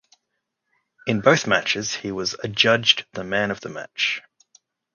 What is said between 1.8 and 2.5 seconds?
he was